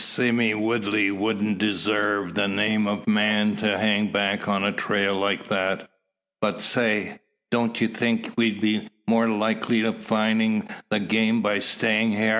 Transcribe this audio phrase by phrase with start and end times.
[0.01, 5.47] Sime Woodley wouldn't desarve the name o' man, to hang back on a trail like
[5.49, 5.87] that.
[6.41, 7.19] But, say!
[7.51, 12.29] don't ye think we'd be more likely o' findin' the game by stayin' hyar?